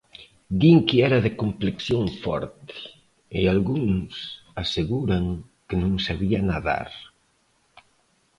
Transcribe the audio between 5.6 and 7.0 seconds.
que non sabía nadar.